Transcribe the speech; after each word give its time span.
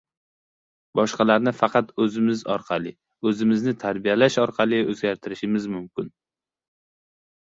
Boshqalarni 0.99 1.51
faqat 1.57 1.91
oʻzimiz 2.05 2.39
orqali, 2.53 2.93
oʻzimizni 3.31 3.73
tarbiyalash 3.85 4.37
orqali 4.45 4.81
oʻzgartirishimiz 4.93 5.67
mumkin. 5.75 6.09